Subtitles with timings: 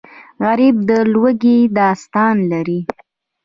[0.45, 2.79] غریب د لوږې داستان لري